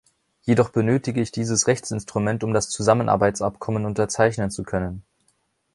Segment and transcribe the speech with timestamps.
[0.41, 5.03] Jedoch benötige ich dieses Rechtsinstrument, um das Zusammenarbeitsabkommen unterzeichnen zu können.